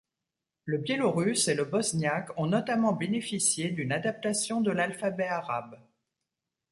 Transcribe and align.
Le 0.65 0.79
biélorusse 0.79 1.47
et 1.47 1.53
le 1.53 1.63
bosniaque 1.63 2.31
ont 2.35 2.47
notamment 2.47 2.91
bénéficié 2.91 3.69
d'une 3.69 3.91
adaptation 3.91 4.59
de 4.59 4.71
l'alphabet 4.71 5.27
arabe. 5.27 5.79